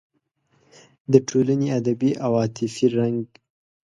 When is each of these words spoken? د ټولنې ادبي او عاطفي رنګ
د 1.11 1.13
ټولنې 1.27 1.67
ادبي 1.79 2.11
او 2.25 2.31
عاطفي 2.41 2.87
رنګ 2.99 3.21